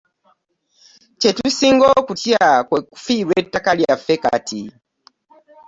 Kye 1.19 1.31
tusinga 1.37 1.85
okutya 1.99 2.43
kwe 2.67 2.79
kufiirwa 2.91 3.33
ettaka 3.41 3.71
lyaffe 3.79 4.15
kati. 4.23 4.61